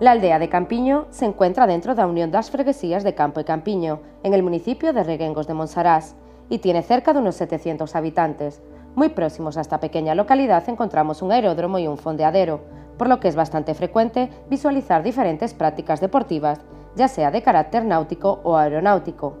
[0.00, 3.44] La aldea de Campiño se encuentra dentro de la Unión das Freguesías de Campo y
[3.44, 6.14] Campiño, en el municipio de Reguengos de Monsarás,
[6.48, 8.62] y tiene cerca de unos 700 habitantes.
[8.94, 12.60] Muy próximos a esta pequeña localidad encontramos un aeródromo y un fondeadero,
[12.96, 16.60] por lo que es bastante frecuente visualizar diferentes prácticas deportivas,
[16.94, 19.36] ya sea de carácter náutico o aeronáutico.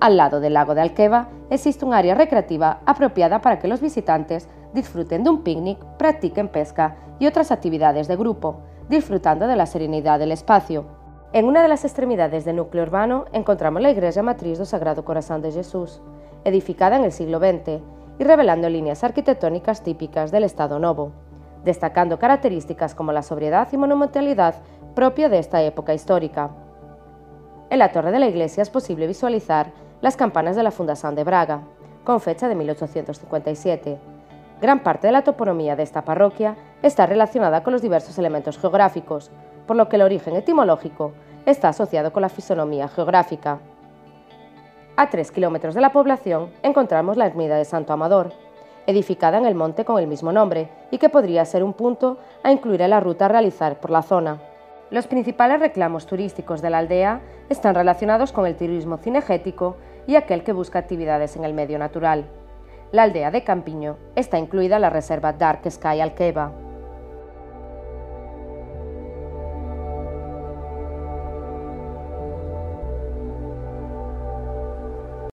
[0.00, 4.48] Al lado del lago de Alqueva existe un área recreativa apropiada para que los visitantes
[4.72, 10.18] disfruten de un picnic, practiquen pesca y otras actividades de grupo, disfrutando de la serenidad
[10.18, 10.86] del espacio.
[11.32, 15.42] En una de las extremidades del núcleo urbano encontramos la iglesia matriz del Sagrado Corazón
[15.42, 16.00] de Jesús,
[16.44, 17.82] edificada en el siglo XX
[18.18, 21.12] y revelando líneas arquitectónicas típicas del Estado Novo,
[21.64, 24.54] destacando características como la sobriedad y monumentalidad
[24.94, 26.50] propia de esta época histórica.
[27.70, 31.24] En la torre de la iglesia es posible visualizar las campanas de la Fundación de
[31.24, 31.60] Braga,
[32.04, 34.17] con fecha de 1857.
[34.60, 39.30] Gran parte de la toponomía de esta parroquia está relacionada con los diversos elementos geográficos,
[39.66, 41.12] por lo que el origen etimológico
[41.46, 43.60] está asociado con la fisonomía geográfica.
[44.96, 48.32] A tres kilómetros de la población encontramos la ermida de Santo Amador,
[48.88, 52.50] edificada en el monte con el mismo nombre y que podría ser un punto a
[52.50, 54.40] incluir en la ruta a realizar por la zona.
[54.90, 59.76] Los principales reclamos turísticos de la aldea están relacionados con el turismo cinegético
[60.08, 62.24] y aquel que busca actividades en el medio natural.
[62.90, 66.52] La aldea de Campiño está incluida en la reserva Dark Sky Alqueva,